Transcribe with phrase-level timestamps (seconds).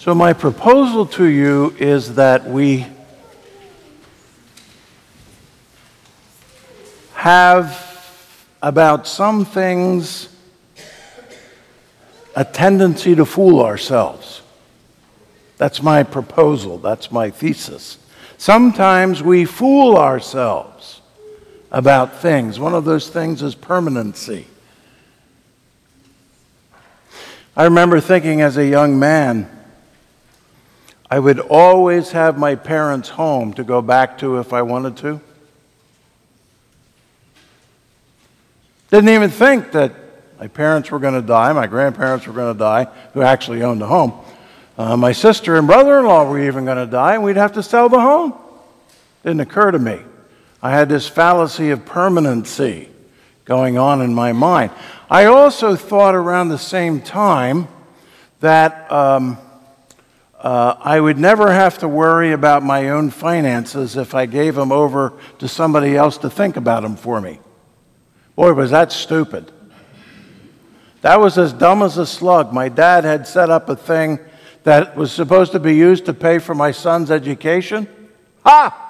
[0.00, 2.86] So, my proposal to you is that we
[7.12, 7.76] have
[8.62, 10.34] about some things
[12.34, 14.40] a tendency to fool ourselves.
[15.58, 17.98] That's my proposal, that's my thesis.
[18.38, 21.02] Sometimes we fool ourselves
[21.70, 22.58] about things.
[22.58, 24.46] One of those things is permanency.
[27.54, 29.58] I remember thinking as a young man,
[31.12, 35.20] I would always have my parents home to go back to if I wanted to.
[38.92, 39.92] Didn't even think that
[40.38, 43.80] my parents were going to die, my grandparents were going to die, who actually owned
[43.80, 44.12] the home.
[44.78, 47.54] Uh, my sister and brother in law were even going to die, and we'd have
[47.54, 48.32] to sell the home.
[49.24, 50.00] Didn't occur to me.
[50.62, 52.88] I had this fallacy of permanency
[53.44, 54.70] going on in my mind.
[55.10, 57.66] I also thought around the same time
[58.38, 58.90] that.
[58.92, 59.38] Um,
[60.40, 64.72] uh, I would never have to worry about my own finances if I gave them
[64.72, 67.40] over to somebody else to think about them for me.
[68.36, 69.52] Boy, was that stupid.
[71.02, 72.54] That was as dumb as a slug.
[72.54, 74.18] My dad had set up a thing
[74.62, 77.86] that was supposed to be used to pay for my son's education.
[78.46, 78.86] Ha!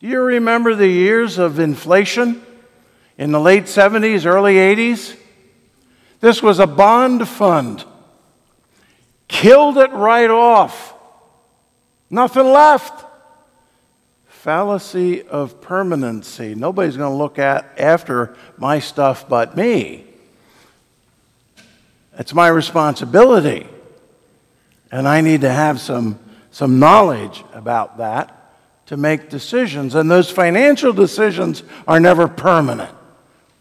[0.00, 2.42] Do you remember the years of inflation
[3.18, 5.18] in the late 70s, early 80s?
[6.20, 7.84] This was a bond fund
[9.32, 10.94] Killed it right off.
[12.10, 13.06] Nothing left.
[14.26, 16.54] Fallacy of permanency.
[16.54, 20.04] Nobody's going to look at after my stuff but me.
[22.18, 23.66] It's my responsibility.
[24.92, 28.54] And I need to have some, some knowledge about that
[28.86, 29.94] to make decisions.
[29.94, 32.94] And those financial decisions are never permanent.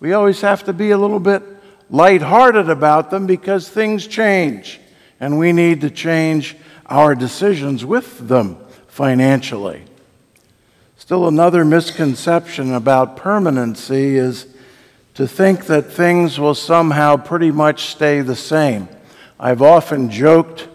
[0.01, 1.43] We always have to be a little bit
[1.89, 4.80] lighthearted about them because things change
[5.21, 9.83] and we need to change our decisions with them financially.
[10.97, 14.47] Still, another misconception about permanency is
[15.13, 18.89] to think that things will somehow pretty much stay the same.
[19.39, 20.67] I've often joked,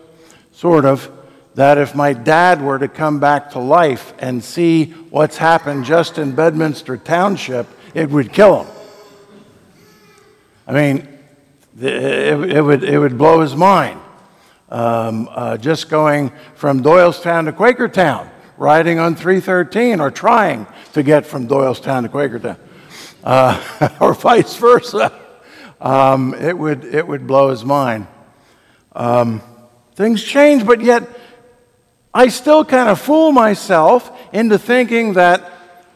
[0.52, 1.10] sort of,
[1.56, 6.18] that if my dad were to come back to life and see what's happened just
[6.18, 8.72] in Bedminster Township, it would kill him.
[10.68, 11.08] I mean,
[11.80, 14.00] it, it, would, it would blow his mind
[14.68, 21.26] um, uh, just going from Doylestown to Quakertown, riding on 313, or trying to get
[21.26, 22.58] from Doylestown to Quakertown,
[23.24, 25.12] uh, or vice versa.
[25.80, 28.06] Um, it, would, it would blow his mind.
[28.92, 29.42] Um,
[29.94, 31.06] things change, but yet
[32.14, 35.52] I still kind of fool myself into thinking that,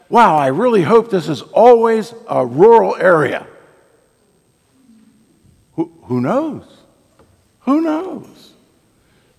[0.07, 3.47] wow, I really hope this is always a rural area.
[5.73, 6.63] Who, who knows?
[7.61, 8.50] Who knows?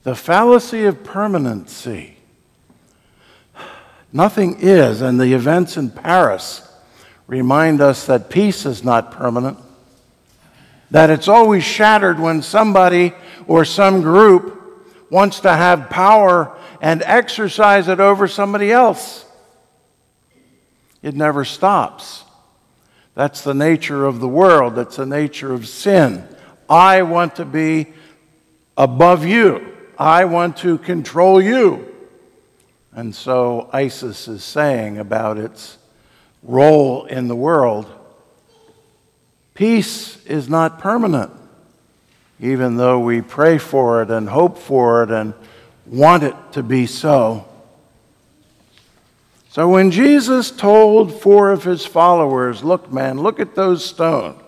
[0.03, 2.17] The fallacy of permanency.
[4.13, 6.69] Nothing is, and the events in Paris
[7.27, 9.59] remind us that peace is not permanent,
[10.91, 13.13] that it's always shattered when somebody
[13.47, 14.59] or some group
[15.09, 19.25] wants to have power and exercise it over somebody else.
[21.01, 22.25] It never stops.
[23.15, 26.27] That's the nature of the world, that's the nature of sin.
[26.69, 27.93] I want to be
[28.77, 29.72] above you.
[29.99, 31.89] I want to control you.
[32.93, 35.79] And so ISIS is saying about its
[36.43, 37.91] role in the world
[39.55, 41.31] peace is not permanent,
[42.41, 45.35] even though we pray for it and hope for it and
[45.87, 47.47] want it to be so.
[49.51, 54.42] So when Jesus told four of his followers, Look, man, look at those stones.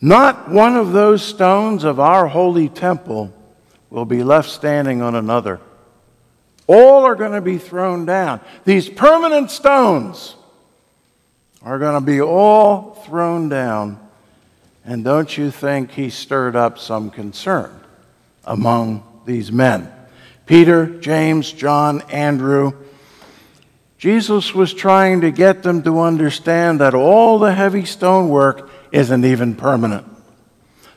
[0.00, 3.32] Not one of those stones of our holy temple
[3.90, 5.60] will be left standing on another.
[6.66, 8.40] All are going to be thrown down.
[8.64, 10.36] These permanent stones
[11.62, 14.00] are going to be all thrown down.
[14.84, 17.80] And don't you think he stirred up some concern
[18.44, 19.90] among these men?
[20.46, 22.72] Peter, James, John, Andrew.
[24.04, 29.54] Jesus was trying to get them to understand that all the heavy stonework isn't even
[29.54, 30.06] permanent.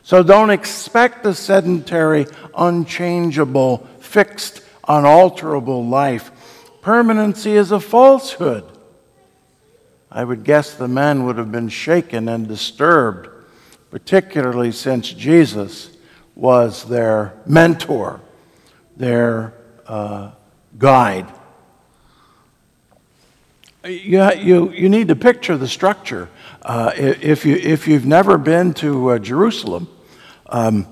[0.02, 6.30] So don't expect a sedentary, unchangeable, fixed, unalterable life.
[6.82, 8.64] Permanency is a falsehood.
[10.12, 13.30] I would guess the men would have been shaken and disturbed,
[13.90, 15.96] particularly since Jesus
[16.34, 18.20] was their mentor,
[18.98, 19.54] their
[19.86, 20.32] uh,
[20.76, 21.26] guide.
[23.88, 26.28] You, you, you need to picture the structure
[26.60, 29.88] uh, if, you, if you've never been to uh, Jerusalem,
[30.46, 30.86] um,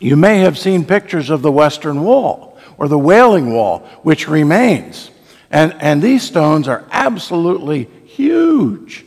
[0.00, 5.10] You may have seen pictures of the Western Wall or the Wailing Wall, which remains.
[5.50, 9.04] And, and these stones are absolutely huge.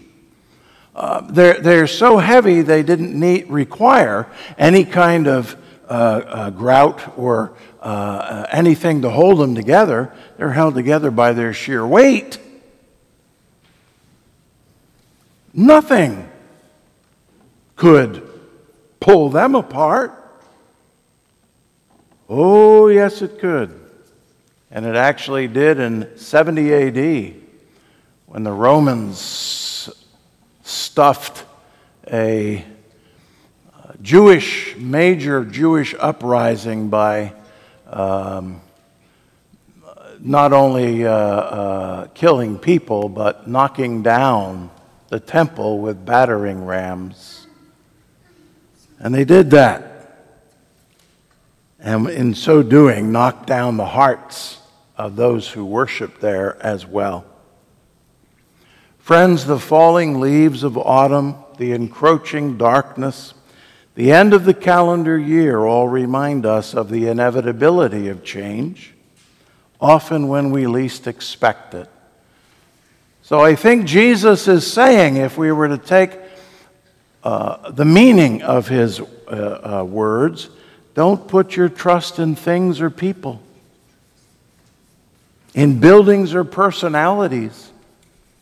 [0.95, 4.27] Uh, they're, they're so heavy they didn't need, require
[4.59, 5.57] any kind of
[5.89, 10.13] uh, uh, grout or uh, anything to hold them together.
[10.37, 12.37] They're held together by their sheer weight.
[15.53, 16.27] Nothing
[17.75, 18.27] could
[18.99, 20.19] pull them apart.
[22.27, 23.79] Oh, yes, it could.
[24.71, 27.35] And it actually did in 70 AD
[28.25, 29.89] when the Romans
[30.63, 31.45] stuffed
[32.11, 32.65] a
[34.01, 37.33] Jewish, major Jewish uprising by
[37.87, 38.59] um,
[40.19, 44.71] not only uh, uh, killing people, but knocking down
[45.13, 47.45] the temple with battering rams.
[48.97, 50.33] And they did that.
[51.79, 54.57] And in so doing, knocked down the hearts
[54.97, 57.25] of those who worshiped there as well.
[58.97, 63.35] Friends, the falling leaves of autumn, the encroaching darkness,
[63.93, 68.95] the end of the calendar year all remind us of the inevitability of change,
[69.79, 71.87] often when we least expect it.
[73.23, 76.11] So I think Jesus is saying, if we were to take
[77.23, 79.03] uh, the meaning of his uh,
[79.81, 80.49] uh, words,
[80.93, 83.41] don't put your trust in things or people,
[85.53, 87.71] in buildings or personalities,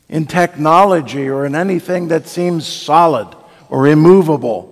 [0.09, 3.27] in technology or in anything that seems solid
[3.69, 4.67] or immovable.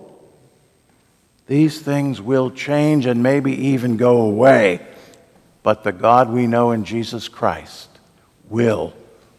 [1.46, 4.84] These things will change and maybe even go away,
[5.62, 7.88] but the God we know in Jesus Christ
[8.48, 8.92] will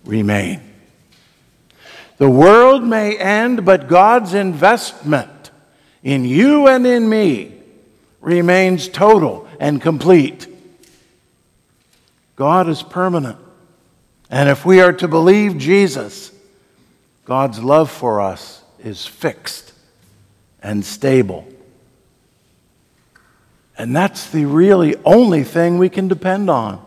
[0.06, 0.62] remain.
[2.18, 5.51] The world may end, but God's investment
[6.03, 7.53] in you and in me
[8.19, 10.48] remains total and complete.
[12.36, 13.38] God is permanent.
[14.30, 16.31] And if we are to believe Jesus,
[17.25, 19.74] God's love for us is fixed
[20.62, 21.47] and stable.
[23.77, 26.86] And that's the really only thing we can depend on.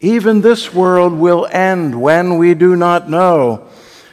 [0.00, 3.68] Even this world will end when we do not know.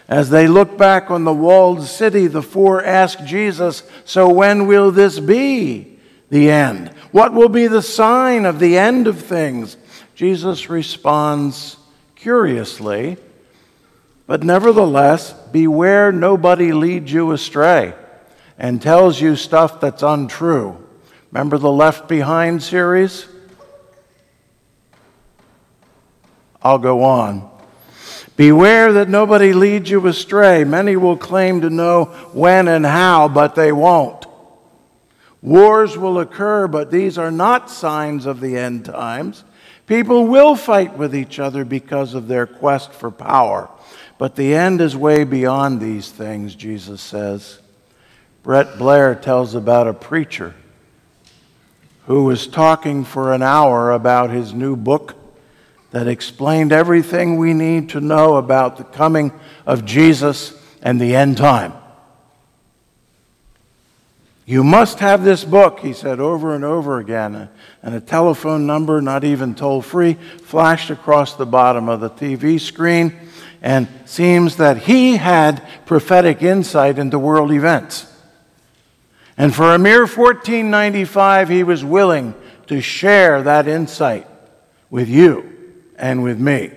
[0.10, 4.92] As they look back on the walled city, the four ask Jesus, So when will
[4.92, 5.98] this be
[6.30, 6.90] the end?
[7.12, 9.78] What will be the sign of the end of things?
[10.16, 11.78] Jesus responds
[12.16, 13.18] curiously,
[14.26, 17.94] but nevertheless, beware nobody leads you astray
[18.58, 20.78] and tells you stuff that's untrue.
[21.32, 23.28] Remember the Left Behind series?
[26.62, 27.50] I'll go on.
[28.36, 30.64] Beware that nobody leads you astray.
[30.64, 34.26] Many will claim to know when and how, but they won't.
[35.42, 39.44] Wars will occur, but these are not signs of the end times.
[39.88, 43.70] People will fight with each other because of their quest for power.
[44.18, 47.60] But the end is way beyond these things, Jesus says.
[48.44, 50.54] Brett Blair tells about a preacher
[52.06, 55.16] who was talking for an hour about his new book
[55.92, 59.32] that explained everything we need to know about the coming
[59.66, 61.74] of Jesus and the end time.
[64.46, 67.50] You must have this book, he said over and over again.
[67.84, 72.60] And a telephone number, not even toll free, flashed across the bottom of the TV
[72.60, 73.14] screen.
[73.62, 78.06] And seems that he had prophetic insight into world events.
[79.38, 82.34] And for a mere $14.95, he was willing
[82.68, 84.28] to share that insight
[84.90, 85.57] with you
[85.98, 86.72] and with me.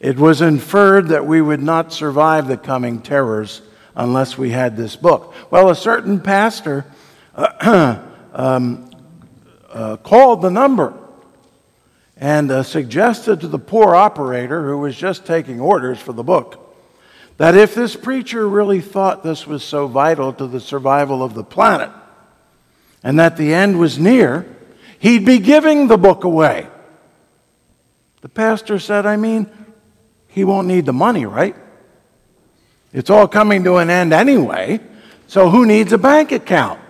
[0.00, 3.62] It was inferred that we would not survive the coming terrors
[3.94, 5.34] unless we had this book.
[5.50, 6.84] Well, a certain pastor
[7.34, 8.02] uh,
[8.32, 8.90] um,
[9.70, 10.92] uh, called the number
[12.16, 16.60] and uh, suggested to the poor operator who was just taking orders for the book
[17.36, 21.42] that if this preacher really thought this was so vital to the survival of the
[21.42, 21.90] planet
[23.02, 24.46] and that the end was near,
[25.00, 26.68] he'd be giving the book away.
[28.24, 29.50] The pastor said, I mean,
[30.28, 31.54] he won't need the money, right?
[32.90, 34.80] It's all coming to an end anyway,
[35.26, 36.80] so who needs a bank account?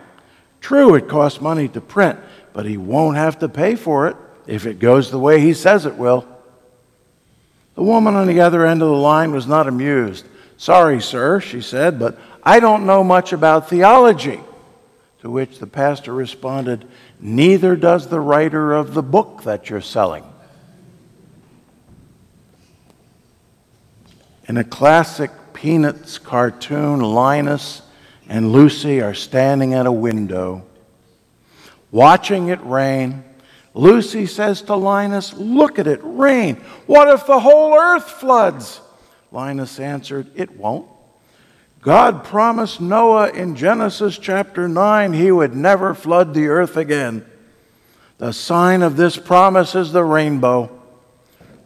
[0.60, 2.20] True, it costs money to print,
[2.52, 5.86] but he won't have to pay for it if it goes the way he says
[5.86, 6.24] it will.
[7.74, 10.24] The woman on the other end of the line was not amused.
[10.56, 14.38] Sorry, sir, she said, but I don't know much about theology.
[15.22, 16.86] To which the pastor responded,
[17.18, 20.24] Neither does the writer of the book that you're selling.
[24.46, 27.82] In a classic Peanuts cartoon, Linus
[28.28, 30.64] and Lucy are standing at a window
[31.94, 33.22] watching it rain.
[33.72, 36.56] Lucy says to Linus, Look at it rain.
[36.86, 38.80] What if the whole earth floods?
[39.30, 40.88] Linus answered, It won't.
[41.80, 47.24] God promised Noah in Genesis chapter 9 he would never flood the earth again.
[48.18, 50.73] The sign of this promise is the rainbow.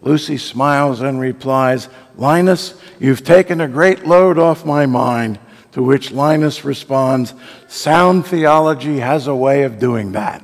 [0.00, 5.38] Lucy smiles and replies, Linus, you've taken a great load off my mind.
[5.72, 7.34] To which Linus responds,
[7.68, 10.42] Sound theology has a way of doing that.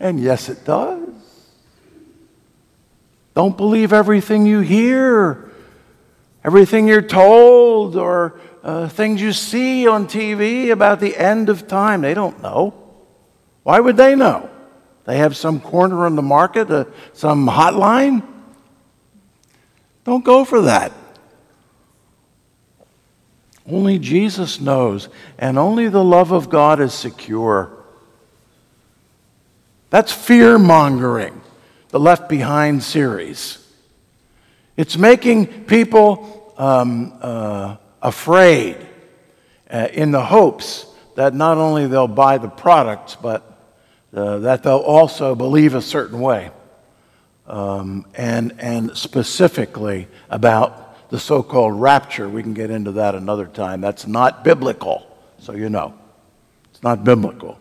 [0.00, 1.08] And yes, it does.
[3.34, 5.50] Don't believe everything you hear,
[6.44, 12.00] everything you're told, or uh, things you see on TV about the end of time.
[12.00, 12.74] They don't know.
[13.62, 14.50] Why would they know?
[15.04, 18.22] They have some corner on the market, uh, some hotline.
[20.04, 20.92] Don't go for that.
[23.70, 27.70] Only Jesus knows, and only the love of God is secure.
[29.90, 31.40] That's fear mongering,
[31.90, 33.58] the Left Behind series.
[34.76, 38.76] It's making people um, uh, afraid
[39.70, 43.51] uh, in the hopes that not only they'll buy the products, but
[44.14, 46.50] uh, that they'll also believe a certain way.
[47.46, 52.28] Um, and, and specifically about the so called rapture.
[52.28, 53.82] We can get into that another time.
[53.82, 55.06] That's not biblical,
[55.38, 55.94] so you know.
[56.70, 57.58] It's not biblical.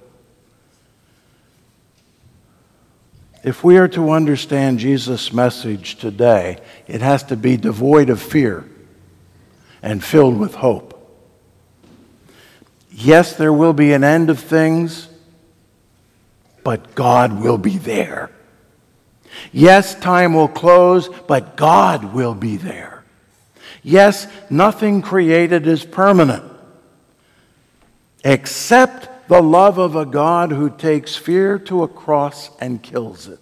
[3.44, 8.64] If we are to understand Jesus' message today, it has to be devoid of fear
[9.82, 10.98] and filled with hope.
[12.90, 15.10] Yes, there will be an end of things
[16.64, 18.32] but God will be there.
[19.52, 23.04] Yes, time will close, but God will be there.
[23.84, 26.44] Yes, nothing created is permanent,
[28.24, 33.40] except the love of a God who takes fear to a cross and kills it.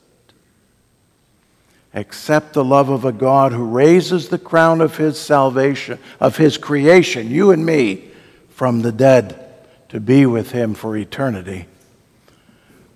[1.94, 6.58] Except the love of a God who raises the crown of his salvation, of his
[6.58, 8.12] creation, you and me,
[8.50, 9.50] from the dead
[9.90, 11.66] to be with him for eternity.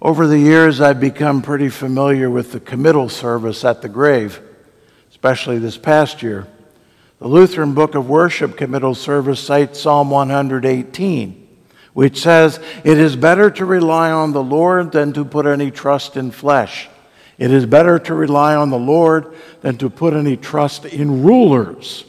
[0.04, 4.42] Over the years, I've become pretty familiar with the committal service at the grave,
[5.10, 6.46] especially this past year.
[7.20, 11.48] The Lutheran Book of Worship committal service cites Psalm 118,
[11.94, 16.18] which says, It is better to rely on the Lord than to put any trust
[16.18, 16.90] in flesh.
[17.38, 22.04] It is better to rely on the Lord than to put any trust in rulers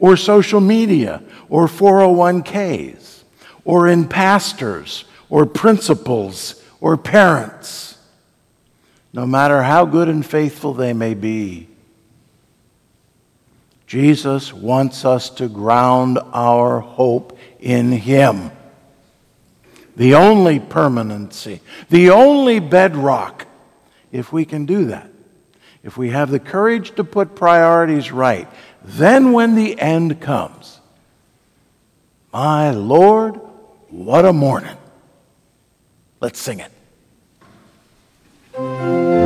[0.00, 3.22] or social media or 401ks
[3.64, 7.96] or in pastors or principals or parents,
[9.10, 11.66] no matter how good and faithful they may be.
[13.86, 18.50] Jesus wants us to ground our hope in Him.
[19.96, 23.46] The only permanency, the only bedrock,
[24.12, 25.08] if we can do that,
[25.82, 28.46] if we have the courage to put priorities right,
[28.84, 30.80] then when the end comes,
[32.30, 33.40] my Lord,
[33.88, 34.76] what a morning.
[36.20, 36.73] Let's sing it.
[38.84, 39.23] Thank you.